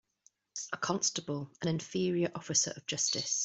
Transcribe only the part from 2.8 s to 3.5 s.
justice.